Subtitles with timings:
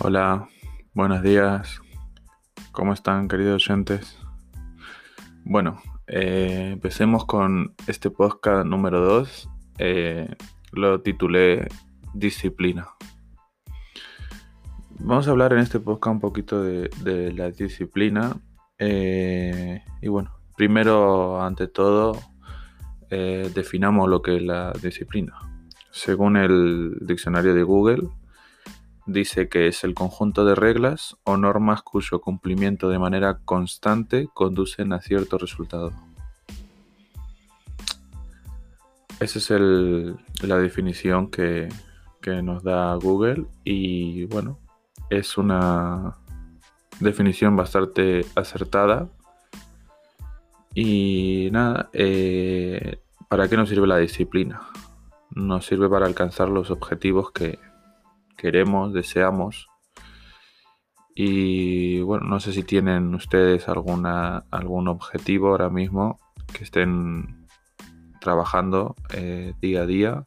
[0.00, 0.48] Hola,
[0.94, 1.80] buenos días.
[2.70, 4.16] ¿Cómo están, queridos oyentes?
[5.44, 9.50] Bueno, eh, empecemos con este podcast número 2.
[9.78, 10.36] Eh,
[10.70, 11.66] lo titulé
[12.14, 12.86] Disciplina.
[15.00, 18.36] Vamos a hablar en este podcast un poquito de, la disciplina.
[18.78, 22.16] Eh, y bueno, primero, ante todo,
[23.10, 25.34] definamos lo que es la disciplina.
[25.90, 28.08] Según el diccionario de Google,
[29.08, 34.92] dice que es el conjunto de reglas o normas cuyo cumplimiento de manera constante conducen
[34.92, 35.92] a cierto resultado.
[39.18, 39.50] Esa es
[40.42, 41.68] la definición que,
[42.20, 44.58] que nos da Google y bueno,
[45.08, 46.14] es una
[47.00, 49.08] definición bastante acertada.
[50.74, 54.60] Y nada, eh, ¿para qué nos sirve la disciplina?
[55.30, 57.58] Nos sirve para alcanzar los objetivos que,
[58.38, 59.68] queremos, deseamos.
[61.14, 66.18] Y bueno, no sé si tienen ustedes alguna, algún objetivo ahora mismo
[66.52, 67.48] que estén
[68.20, 70.24] trabajando eh, día a día.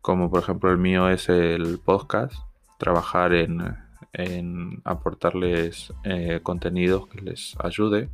[0.00, 2.34] Como por ejemplo el mío es el podcast.
[2.78, 3.76] Trabajar en,
[4.12, 8.08] en aportarles eh, contenidos que les ayude.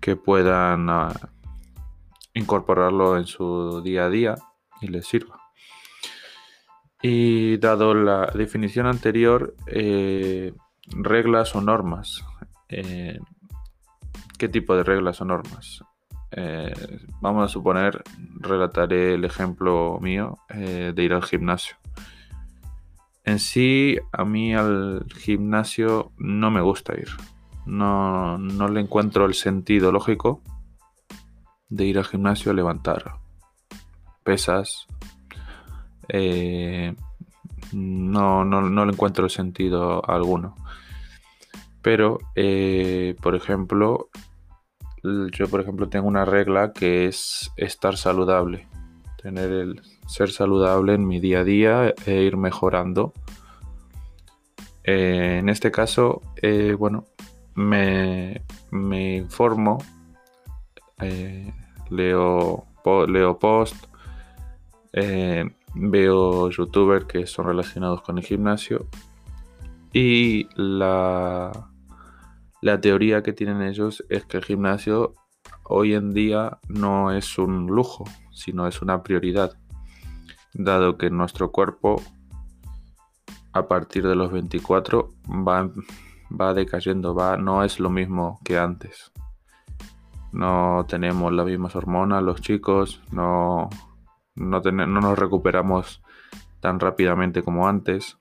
[0.00, 1.12] Que puedan ah,
[2.34, 4.34] incorporarlo en su día a día
[4.80, 5.43] y les sirva.
[7.06, 10.54] Y dado la definición anterior, eh,
[10.86, 12.24] reglas o normas.
[12.70, 13.18] Eh,
[14.38, 15.84] ¿Qué tipo de reglas o normas?
[16.30, 16.72] Eh,
[17.20, 18.02] vamos a suponer,
[18.40, 21.76] relataré el ejemplo mío de ir al gimnasio.
[23.22, 27.08] En sí, a mí al gimnasio no me gusta ir.
[27.66, 30.40] No, no le encuentro el sentido lógico
[31.68, 33.16] de ir al gimnasio a levantar
[34.22, 34.86] pesas,
[36.08, 36.94] eh,
[37.72, 40.56] no, no, no, le encuentro sentido alguno.
[41.82, 44.08] Pero, eh, por ejemplo,
[45.02, 48.68] yo por ejemplo tengo una regla que es estar saludable.
[49.20, 53.12] Tener el ser saludable en mi día a día e ir mejorando.
[54.84, 56.20] Eh, en este caso,
[56.78, 57.04] bueno,
[57.54, 59.78] me, me informo,
[61.90, 62.64] leo,
[63.08, 63.86] leo post,
[65.74, 68.86] veo youtubers que son relacionados con el gimnasio
[69.92, 71.70] y la,
[72.60, 75.14] la teoría que tienen ellos es que el gimnasio
[75.64, 79.56] hoy en día no es un lujo, sino es una prioridad,
[80.52, 82.02] dado que nuestro cuerpo
[83.52, 85.70] a partir de los 24 va,
[86.28, 89.12] va decayendo, va, no es lo mismo que antes.
[90.32, 93.70] No tenemos las mismas hormonas los chicos, no,
[94.34, 96.02] no, nos recuperamos
[96.60, 98.18] tan rápidamente como antes.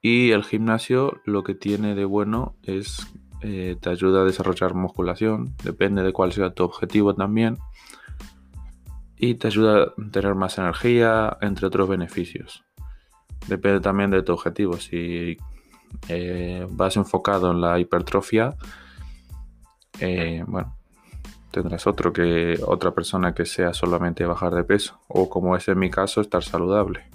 [0.00, 3.06] Y el gimnasio lo que tiene de bueno es
[3.40, 7.58] eh, te ayuda a desarrollar musculación, depende de cuál sea tu objetivo también.
[9.16, 12.64] Y te ayuda a tener más energía, entre otros beneficios.
[13.48, 14.74] Depende también de tu objetivo.
[14.74, 15.36] Si
[16.08, 18.54] eh, vas enfocado en la hipertrofia,
[20.00, 20.77] eh, bueno,
[21.58, 25.78] tendrás otro que otra persona que sea solamente bajar de peso o como es en
[25.78, 27.10] mi caso estar saludable.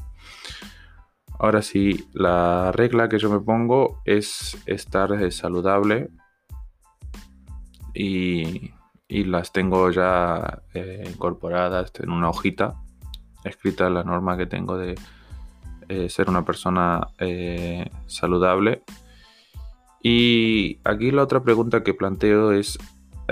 [1.40, 6.10] Ahora sí, la regla que yo me pongo es estar eh, saludable
[7.94, 8.74] y,
[9.10, 12.74] las tengo ya eh, incorporadas en una hojita
[13.44, 14.96] escrita la norma que tengo de
[15.88, 17.10] eh, ser una persona
[18.08, 18.84] saludable.
[20.02, 22.80] Y aquí la otra pregunta que planteo es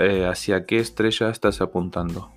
[0.02, 2.30] eh, hacia qué estrella estás apuntando.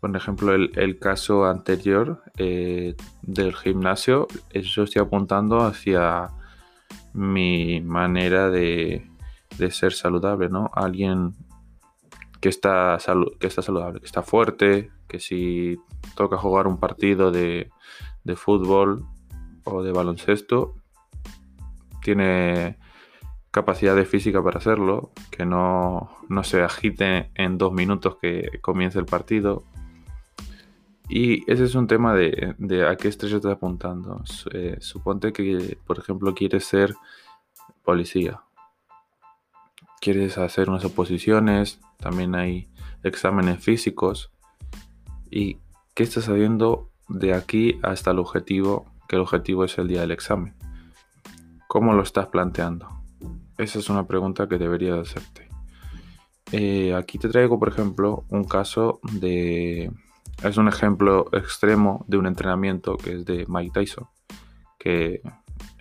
[0.00, 6.30] Por ejemplo, el, caso anterior eh, del gimnasio, eh, yo estoy apuntando hacia
[7.12, 9.06] mi manera de,
[9.70, 10.70] ser saludable, ¿no?
[10.74, 11.34] Alguien
[12.40, 12.98] que está,
[13.38, 15.78] que está saludable, que está fuerte, que si
[16.16, 17.70] toca jugar un partido de,
[18.24, 19.04] de fútbol
[19.64, 20.74] o de baloncesto,
[22.02, 22.78] tiene
[23.50, 26.10] capacidad de física para hacerlo, que no,
[26.42, 29.64] se agite en dos minutos que comience el partido.
[31.08, 34.22] Y ese es un tema de, a qué estrella estás apuntando.
[34.52, 36.94] Eh, suponte que, por ejemplo, quieres ser
[37.82, 38.42] policía.
[40.00, 42.70] Quieres hacer unas oposiciones, también hay
[43.02, 44.30] exámenes físicos.
[45.28, 45.58] ¿Y
[45.94, 48.86] qué estás haciendo de aquí hasta el objetivo?
[49.08, 50.54] Que el objetivo es el día del examen.
[51.66, 52.99] ¿Cómo lo estás planteando?
[53.60, 55.46] Esa es una pregunta que debería hacerte.
[56.50, 59.92] Eh, aquí te traigo, por ejemplo, un caso de...
[60.42, 64.08] Es un ejemplo extremo de un entrenamiento que es de Mike Tyson.
[64.78, 65.20] que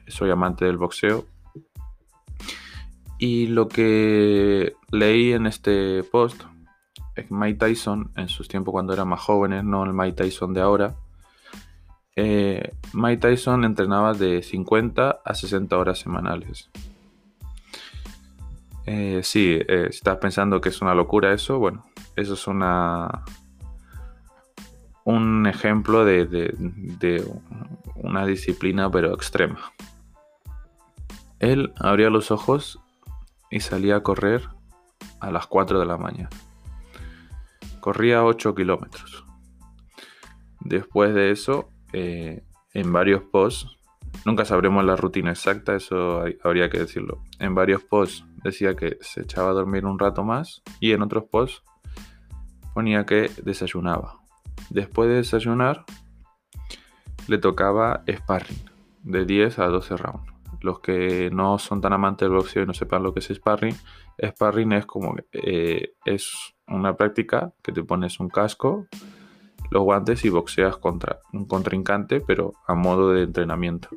[0.08, 1.26] soy amante del boxeo.
[3.18, 6.44] Y lo que leí en este post
[7.16, 10.54] es que Mike Tyson, en sus tiempos cuando era más jóvenes, no el Mike Tyson
[10.54, 10.98] de ahora,
[12.18, 16.70] eh, Mike Tyson entrenaba de 50 a 60 horas semanales.
[18.86, 21.86] Eh, sí, eh, si estás pensando que es una locura eso, bueno,
[22.16, 23.24] eso es una
[25.10, 27.26] un ejemplo de,
[27.96, 29.74] una disciplina pero extrema.
[31.40, 32.80] Él abría los ojos
[33.50, 34.48] y salía a correr
[35.20, 36.30] a las 4 de la mañana.
[37.80, 39.26] Corría 8 kilómetros.
[40.60, 42.44] Después de eso, eh,
[42.76, 43.79] en varios posts,
[44.26, 47.24] nunca sabremos la rutina exacta, eso habría que decirlo.
[47.40, 51.26] En varios posts decía que se echaba a dormir un rato más y en otros
[51.26, 51.64] posts
[52.74, 54.20] ponía que desayunaba.
[54.70, 55.86] Después de desayunar,
[57.28, 58.70] le tocaba sparring
[59.04, 60.34] de 10 a 12 rounds.
[60.62, 63.76] Los que no son tan amantes del boxeo y no sepan lo que es sparring,
[64.22, 68.88] sparring es como eh, es una práctica que te pones un casco,
[69.72, 73.90] los guantes y boxeas contra un contrincante, pero a modo de entrenamiento.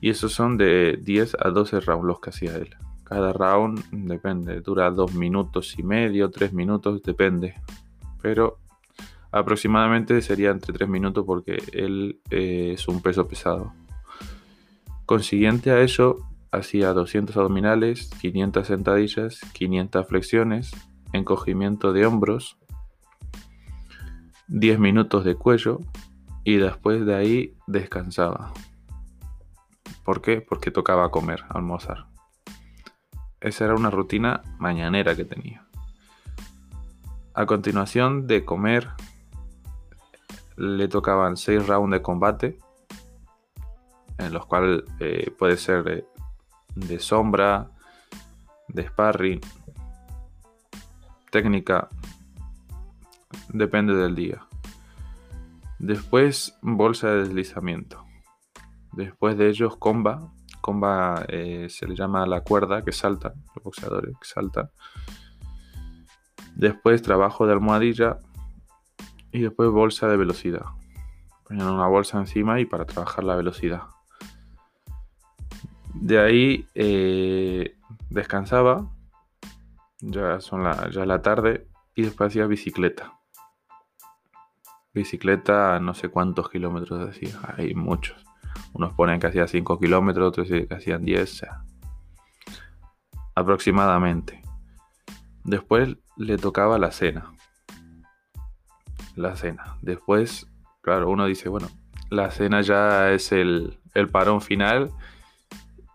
[0.00, 2.74] Y esos son de 10 a 12 rounds los que hacía él.
[3.04, 7.54] Cada round depende, dura 2 minutos y medio, 3 minutos, depende.
[8.22, 8.58] Pero
[9.32, 13.72] aproximadamente sería entre 3 minutos porque él eh, es un peso pesado.
[15.06, 16.18] Consiguiente a eso,
[16.52, 20.70] hacía 200 abdominales, 500 sentadillas, 500 flexiones,
[21.12, 22.56] encogimiento de hombros,
[24.50, 25.78] 10 minutos de cuello
[26.42, 28.52] y después de ahí descansaba.
[30.04, 30.40] ¿Por qué?
[30.40, 32.06] Porque tocaba comer, almorzar.
[33.40, 35.64] Esa era una rutina mañanera que tenía.
[37.32, 38.88] A continuación de comer,
[40.56, 42.58] le tocaban 6 rounds de combate,
[44.18, 46.04] en los cuales eh, puede ser
[46.74, 47.70] de, sombra,
[48.66, 49.40] de sparring,
[51.30, 51.88] técnica,
[53.52, 54.46] depende del día.
[55.78, 58.04] Después bolsa de deslizamiento.
[58.92, 60.32] Después de ellos comba.
[60.60, 64.70] Comba eh, se le llama la cuerda que salta, los boxeadores que saltan.
[66.54, 68.18] Después trabajo de almohadilla
[69.32, 70.66] y después bolsa de velocidad.
[71.46, 73.84] Ponían una bolsa encima y para trabajar la velocidad.
[75.94, 77.76] De ahí eh,
[78.10, 78.90] descansaba,
[80.00, 83.19] ya son la, ya la tarde, y después hacía bicicleta.
[84.92, 88.24] Bicicleta, no sé cuántos kilómetros hacía, hay muchos.
[88.72, 91.46] Unos ponen que hacía 5 kilómetros, otros que hacían 10,
[93.34, 94.42] aproximadamente.
[95.44, 97.32] Después le tocaba la cena.
[99.16, 99.76] La cena.
[99.82, 100.46] Después,
[100.82, 101.68] claro, uno dice, bueno,
[102.10, 104.90] la cena ya es el, el parón final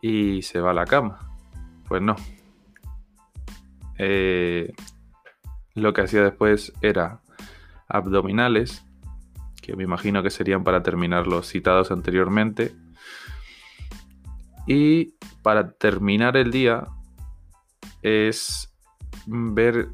[0.01, 1.19] y se va a la cama.
[1.87, 2.15] Pues no.
[3.97, 4.73] Eh,
[5.73, 7.21] lo que hacía después era
[7.87, 8.85] abdominales,
[9.61, 12.75] que me imagino que serían para terminar los citados anteriormente.
[14.67, 16.87] Y para terminar el día
[18.01, 18.73] es
[19.27, 19.89] ver,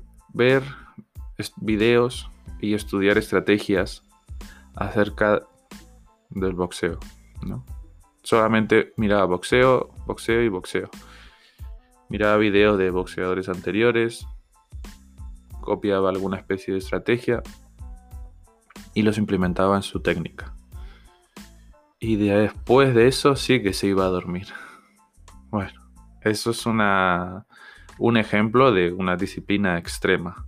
[1.58, 4.04] videos y estudiar estrategias
[4.76, 5.42] acerca
[6.30, 7.00] del boxeo.
[7.46, 7.66] ¿no?
[8.24, 10.90] solamente miraba boxeo, boxeo y boxeo.
[12.10, 14.28] Miraba videos de boxeadores anteriores,
[15.62, 17.42] copiaba alguna especie de estrategia
[18.94, 20.54] y los implementaba en su técnica.
[22.00, 24.48] Y después de eso sí que se iba a dormir.
[25.50, 25.80] Bueno,
[26.22, 27.46] eso es una,
[28.00, 30.46] un ejemplo de una disciplina extrema.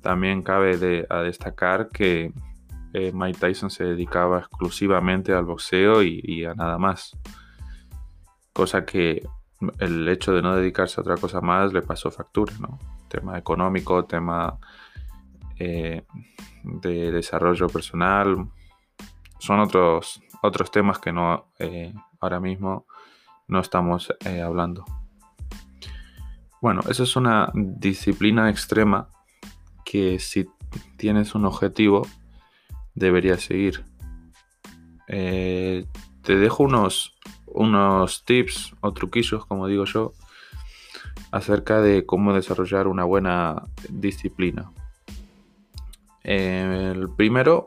[0.00, 2.32] También cabe destacar que
[2.92, 7.16] eh, Mike Tyson se dedicaba exclusivamente al boxeo y, a nada más.
[8.52, 9.26] Cosa que
[9.80, 12.78] el hecho de no dedicarse a otra cosa más le pasó factura, ¿no?
[13.08, 14.58] Tema económico, tema
[15.58, 16.04] eh,
[16.62, 18.48] de desarrollo personal.
[19.38, 22.86] Son otros, otros temas que no eh, ahora mismo
[23.48, 24.84] no estamos hablando.
[26.60, 29.10] Bueno, eso es una disciplina extrema
[29.84, 30.48] que si
[30.96, 32.06] tienes un objetivo
[32.94, 33.84] deberías seguir.
[35.08, 35.84] Eh,
[36.22, 40.14] te dejo unos, unos tips o truquillos, como digo yo,
[41.30, 44.72] acerca de cómo desarrollar una buena disciplina.
[46.24, 47.66] El primero,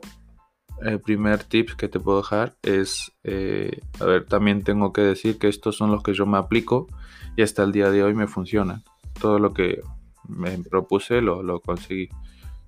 [0.82, 5.38] el primer tip que te puedo dejar es, eh, a ver, también tengo que decir
[5.38, 6.88] que estos son los que yo me aplico
[7.36, 8.82] y hasta el día de hoy me funcionan.
[9.20, 9.80] Todo lo que
[10.28, 12.08] me propuse lo, lo conseguí.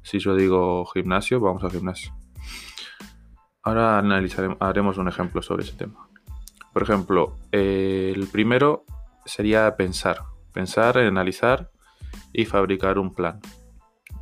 [0.03, 2.13] Si yo digo gimnasio, vamos al gimnasio.
[3.63, 6.09] Ahora analizaremos, haremos un ejemplo sobre ese tema.
[6.73, 8.85] Por ejemplo, eh, el primero
[9.27, 11.71] sería pensar, pensar, analizar
[12.33, 13.41] y fabricar un plan.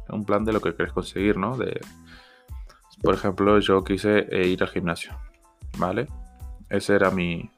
[0.09, 1.57] Un plan de lo que quieres conseguir, ¿no?
[1.57, 1.81] De,
[3.03, 5.17] por ejemplo, yo quise eh, ir al gimnasio,
[5.79, 6.09] ¿vale?
[6.69, 7.51] Ese era mi,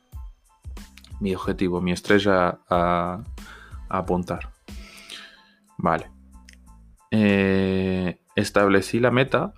[1.21, 3.23] mi objetivo, mi estrella a,
[3.89, 4.51] apuntar.
[5.79, 6.11] Vale.
[7.11, 9.55] Eh, establecí la meta.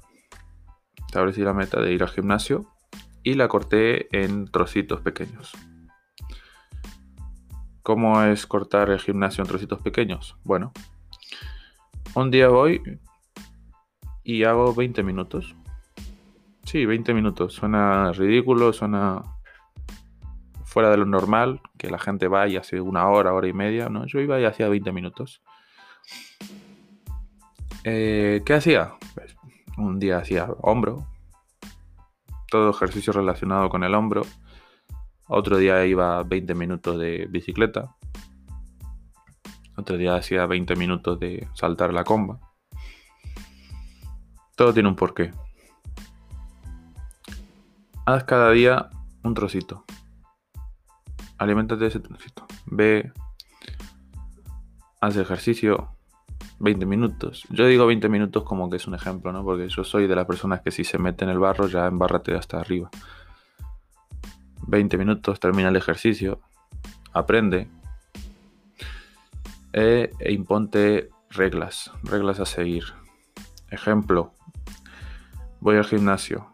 [1.07, 2.67] Establecí la meta de ir al gimnasio
[3.23, 5.53] y la corté en trocitos pequeños.
[7.83, 10.37] ¿Cómo es cortar el gimnasio en trocitos pequeños?
[10.45, 10.73] Bueno,
[12.15, 12.83] un día voy
[14.25, 15.55] y hago 20 minutos.
[16.65, 17.55] Sí, 20 minutos.
[17.55, 19.23] Suena ridículo, suena
[20.65, 23.89] fuera de lo normal, que la gente va y hace una hora, hora y media.
[23.89, 25.43] No, yo iba y hacía 20 minutos.
[27.85, 28.95] Eh, ¿Qué hacía?
[29.15, 29.37] Pues,
[29.77, 31.07] un día hacía hombro,
[32.49, 34.23] todo ejercicio relacionado con el hombro.
[35.27, 37.97] Otro día iba 20 minutos de bicicleta.
[39.77, 42.39] Otro día hacía 20 minutos de saltar la comba.
[44.57, 45.33] Todo tiene un porqué.
[48.05, 48.91] Haz cada día
[49.23, 49.85] un trocito.
[51.39, 52.47] Aliméntate de ese trocito.
[52.67, 53.13] Ve,
[55.01, 55.97] haz ejercicio
[56.59, 57.45] 20 minutos.
[57.51, 59.45] Yo digo 20 minutos como que es un ejemplo, ¿no?
[59.45, 62.37] Porque yo soy de las personas que si se mete en el barro ya embárrate
[62.37, 62.91] hasta arriba.
[64.69, 66.41] 20 minutos, termina el ejercicio,
[67.13, 67.69] aprende
[69.73, 72.85] e, e imponte reglas, reglas a seguir.
[73.71, 74.33] Ejemplo,
[75.61, 76.47] voy al gimnasio.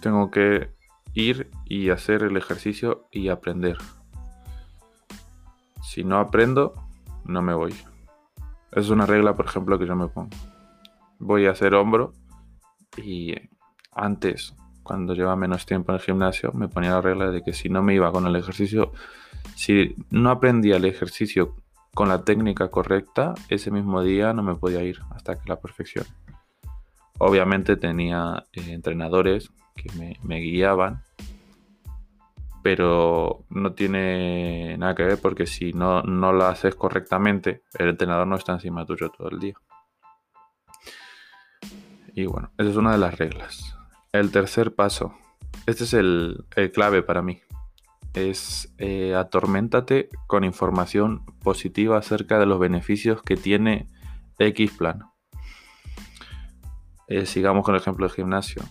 [0.00, 0.72] Tengo que
[1.14, 3.78] ir y hacer el ejercicio y aprender.
[5.82, 6.74] Si no aprendo,
[7.24, 7.74] no me voy.
[8.72, 10.30] Es una regla, por ejemplo, que yo me pongo.
[11.18, 12.12] Voy a hacer hombro
[12.96, 13.34] y
[13.92, 17.68] antes, cuando llevaba menos tiempo en el gimnasio, me ponía la regla de que si
[17.68, 18.92] no me iba con el ejercicio,
[19.54, 21.56] si no aprendía el ejercicio
[21.94, 26.06] con la técnica correcta, ese mismo día no me podía ir hasta que la perfección.
[27.18, 31.02] Obviamente tenía eh, entrenadores que me, me guiaban
[32.62, 38.26] pero no tiene nada que ver porque si no, no lo haces correctamente, el entrenador
[38.26, 39.54] no está encima tuyo todo el día.
[42.14, 43.76] Y bueno, esa es una de las reglas.
[44.12, 45.14] El tercer paso,
[45.64, 47.40] este es el, clave para mí,
[48.12, 49.14] es eh,
[50.26, 53.86] con información positiva acerca de los beneficios que tiene
[54.38, 55.04] X plan.
[57.08, 58.62] Eh, sigamos con el ejemplo del gimnasio.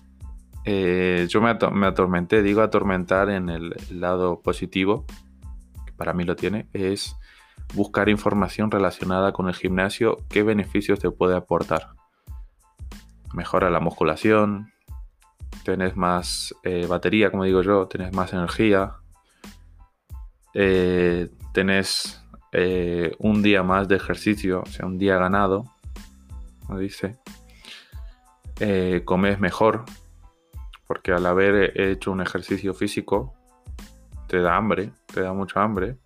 [0.64, 5.08] Eh, yo me, atormenté, digo atormentar en el lado positivo,
[5.88, 7.16] que para mí lo tiene, es
[7.74, 11.94] buscar información relacionada con el gimnasio, qué beneficios te puede aportar.
[13.34, 14.72] Mejora la musculación,
[15.64, 18.96] tenés más eh, batería, como digo yo, tenés más energía,
[20.54, 22.18] eh, tenés
[23.20, 25.64] un día más de ejercicio, o sea, un día ganado,
[26.68, 27.16] como dice,
[29.06, 29.86] comes mejor,
[30.86, 33.34] porque al haber hecho un ejercicio físico
[34.32, 35.98] te da hambre, te da mucha hambre.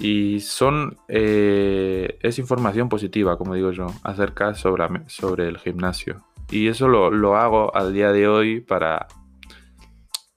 [0.00, 6.24] Y son, eh, es información positiva, como digo yo, acerca sobre, sobre el gimnasio.
[6.50, 9.06] Y eso lo, hago al día de hoy para,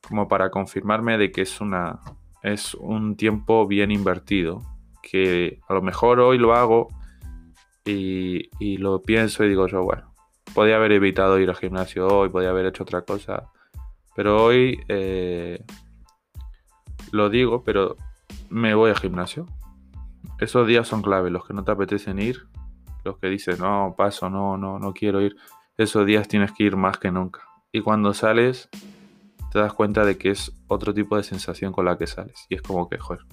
[0.08, 2.00] como para confirmarme de que es, una,
[2.44, 4.62] es un tiempo bien invertido.
[5.02, 6.90] Que a lo mejor hoy lo hago
[7.86, 10.14] y, y lo pienso y digo yo, bueno,
[10.54, 13.50] podía haber evitado ir al gimnasio hoy, podía haber hecho otra cosa.
[14.16, 15.64] Pero hoy eh,
[17.12, 17.96] lo digo, pero
[18.50, 19.46] me voy al gimnasio.
[20.40, 22.48] Esos días son clave, los que no te apetecen ir,
[23.04, 25.36] los que dices, no, paso, no, no, no quiero ir.
[25.82, 27.42] Esos días tienes que ir más que nunca.
[27.72, 28.70] Y cuando sales,
[29.52, 32.46] te das cuenta de que es otro tipo de sensación con la que sales.
[32.50, 33.26] Y es como que, joder,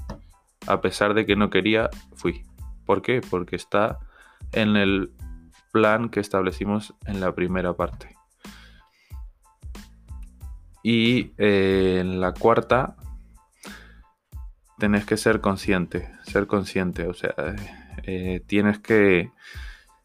[0.66, 2.46] a pesar de que no quería, fui.
[2.86, 3.20] ¿Por qué?
[3.20, 3.98] Porque está
[4.52, 5.12] en el
[5.72, 8.16] plan que establecimos en la primera parte.
[10.82, 12.96] Y eh, en la cuarta,
[14.78, 17.34] tenés que ser consciente, ser consciente, o sea,
[18.04, 19.32] eh, tienes que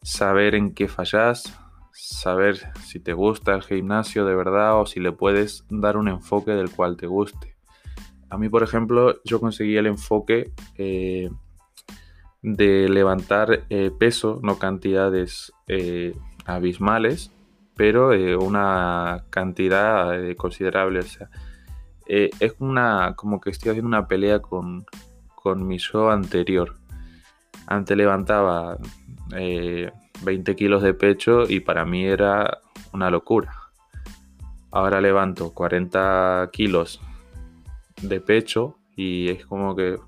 [0.02, 1.58] saber en qué fallas,
[2.04, 6.52] saber si te gusta el gimnasio de verdad o si le puedes dar un enfoque
[6.52, 7.56] del cual te guste.
[8.28, 11.30] A mí, por ejemplo, yo conseguí el enfoque eh,
[12.42, 17.30] de levantar eh, peso, no cantidades eh, abismales,
[17.76, 21.00] pero una cantidad considerable.
[21.00, 21.28] O sea,
[22.06, 24.84] es una como que estoy haciendo una pelea con,
[25.34, 26.76] con mi yo anterior.
[27.66, 28.78] Antes levantaba
[30.22, 32.60] 20 kilos de pecho y para mí era
[32.92, 33.52] una locura.
[34.70, 37.00] Ahora levanto 40 kilos
[38.02, 39.98] de pecho y es como que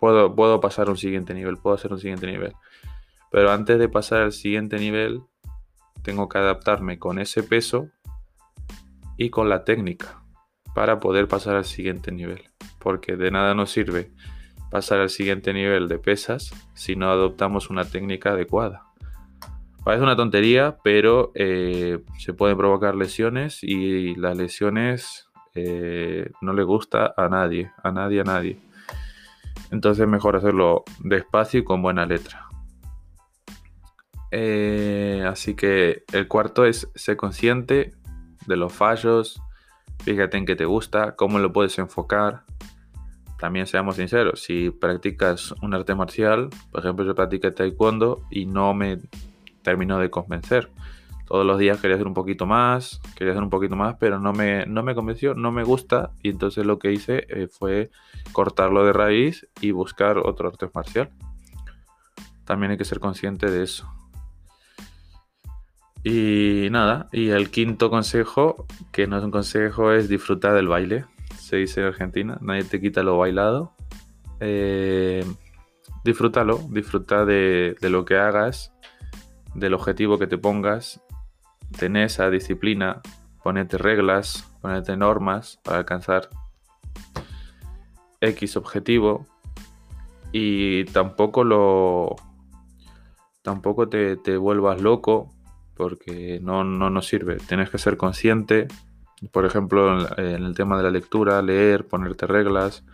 [0.00, 2.54] puedo, puedo pasar a un siguiente nivel, puedo hacer un siguiente nivel.
[3.30, 5.22] Pero antes de pasar al siguiente nivel,
[6.02, 7.88] tengo que adaptarme con ese peso
[9.16, 10.22] y con la técnica
[10.74, 12.42] para poder pasar al siguiente nivel.
[12.78, 14.10] Porque de nada nos sirve
[14.70, 18.91] pasar al siguiente nivel de pesas si no adoptamos una técnica adecuada.
[19.84, 26.62] Parece una tontería, pero eh, se pueden provocar lesiones y las lesiones eh, no le
[26.62, 28.60] gusta a nadie, a nadie, a nadie.
[29.72, 32.46] Entonces mejor hacerlo despacio y con buena letra.
[34.30, 37.92] Eh, así que el cuarto es ser consciente
[38.46, 39.42] de los fallos,
[40.04, 42.44] fíjate en qué te gusta, cómo lo puedes enfocar.
[43.38, 48.72] También seamos sinceros, si practicas un arte marcial, por ejemplo yo practico taekwondo y no
[48.72, 49.00] me
[49.62, 50.70] terminó de convencer.
[51.26, 54.32] Todos los días quería hacer un poquito más, quería hacer un poquito más, pero no
[54.32, 56.10] me, no me convenció, no me gusta.
[56.22, 57.90] Y entonces lo que hice eh, fue
[58.32, 61.10] cortarlo de raíz y buscar otro arte marcial.
[62.44, 63.88] También hay que ser consciente de eso.
[66.04, 71.04] Y nada, y el quinto consejo, que no es un consejo, es disfrutar del baile.
[71.38, 73.72] Se dice en Argentina, nadie te quita lo bailado.
[74.40, 75.24] Eh,
[76.04, 78.71] disfrútalo, disfruta de, de, lo que hagas,
[79.54, 81.00] del objetivo que te pongas,
[81.78, 83.00] ten esa disciplina,
[83.42, 86.28] ponete reglas, ponete normas para alcanzar
[88.20, 89.26] X objetivo
[90.30, 92.16] y tampoco lo
[93.42, 95.32] tampoco te, te vuelvas loco
[95.74, 97.36] porque no, no, nos sirve.
[97.36, 98.68] Tienes que ser consciente,
[99.32, 102.84] por ejemplo, en, el tema de la lectura, leer, ponerte reglas,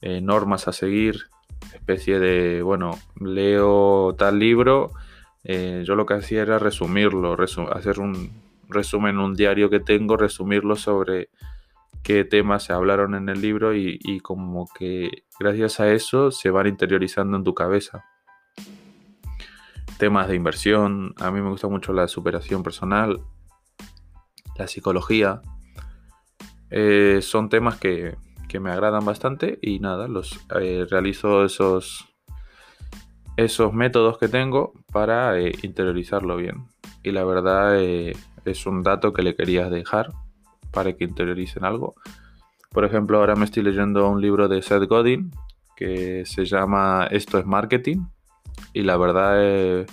[0.00, 1.28] eh, normas a seguir,
[1.74, 4.92] especie de, bueno, leo tal libro
[5.44, 7.36] eh, yo lo que hacía era resumirlo,
[7.72, 8.30] hacer un
[8.68, 11.30] resumen, un diario que tengo, resumirlo sobre
[12.02, 16.66] qué temas se hablaron en el libro y, como que gracias a eso se van
[16.66, 18.04] interiorizando en tu cabeza.
[19.98, 23.20] Temas de inversión, a mí me gusta mucho la superación personal,
[24.56, 25.42] la psicología.
[26.70, 28.16] Eh, son temas que,
[28.60, 32.11] me agradan bastante y nada, los eh, realizo esos
[33.36, 36.66] esos métodos que tengo para eh, interiorizarlo bien.
[37.02, 40.12] Y la verdad eh, es un dato que le quería dejar
[40.70, 41.94] para que interioricen algo.
[42.70, 45.30] Por ejemplo, ahora me estoy leyendo un libro de Seth Godin
[45.76, 48.04] que se llama Esto es Marketing.
[48.72, 49.86] Y la verdad es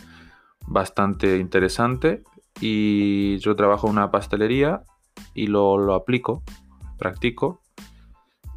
[0.68, 2.24] bastante interesante.
[2.62, 4.84] Y yo trabajo en una pastelería
[5.34, 6.44] y lo, lo aplico,
[6.98, 7.62] practico.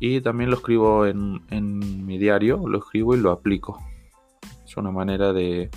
[0.01, 3.79] Y también lo escribo en, en mi diario, lo escribo y lo aplico
[4.77, 5.71] una manera de,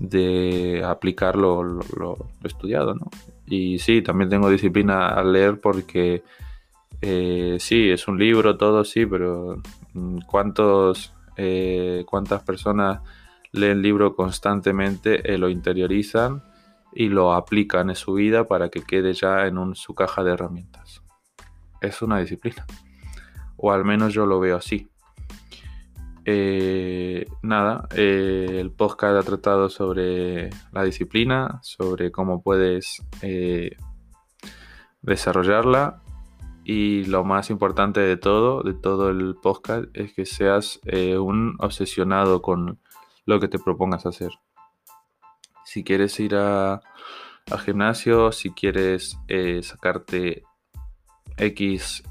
[0.00, 1.78] de aplicar lo,
[2.42, 3.10] estudiado, ¿no?
[3.46, 6.22] Y sí, también tengo disciplina al leer porque
[7.02, 9.60] eh, sí, es un libro, todo sí, pero
[9.92, 13.00] mm, ¿cuántos, eh, ¿cuántas personas
[13.52, 16.42] leen libro constantemente, eh, lo interiorizan
[16.92, 21.02] y lo aplican en su vida para que quede ya en su caja de herramientas?
[21.80, 22.66] Es una disciplina.
[23.56, 24.88] O al menos yo lo veo así.
[26.24, 33.76] Eh, nada, eh, el podcast ha tratado sobre la disciplina, sobre cómo puedes eh,
[35.00, 36.02] desarrollarla
[36.64, 40.80] y lo más importante de todo, de todo el podcast, es que seas
[41.18, 42.78] un obsesionado con
[43.24, 44.30] lo que te propongas hacer.
[45.64, 46.82] Si quieres ir a,
[47.50, 49.18] al gimnasio, si quieres
[49.62, 50.44] sacarte
[51.38, 52.04] X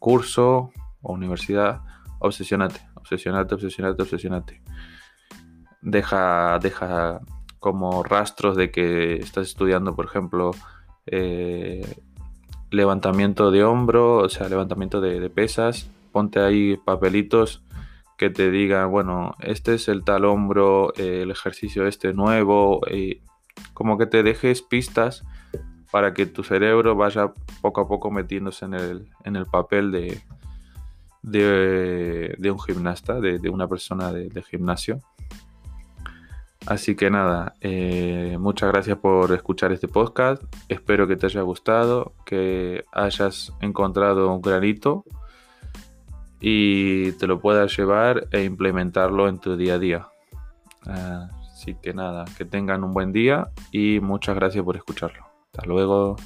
[0.00, 0.70] curso
[1.02, 1.82] o universidad,
[2.20, 4.62] obsesionate obsesionate, obsesionate, obsesionate.
[5.82, 7.20] Deja, deja
[7.58, 10.52] como rastros de que estás estudiando, por ejemplo,
[11.06, 11.86] eh,
[12.70, 15.90] levantamiento de hombro, o sea, levantamiento de, pesas.
[16.12, 17.62] Ponte ahí papelitos
[18.16, 22.80] que te digan, bueno, este es el tal hombro, el ejercicio este nuevo,
[23.74, 25.24] como que te dejes pistas
[25.90, 30.20] para que tu cerebro vaya poco a poco metiéndose en el, en el papel de,
[31.22, 35.00] de, un gimnasta, de, una persona de, gimnasio.
[36.66, 40.42] Así que nada, eh, muchas gracias por escuchar este podcast.
[40.68, 45.04] Espero que te haya gustado, que hayas encontrado un granito
[46.38, 50.08] y te lo puedas llevar e implementarlo en tu día a día.
[50.86, 55.26] Así que nada, que tengan un buen día y muchas gracias por escucharlo.
[55.52, 56.16] Hasta luego.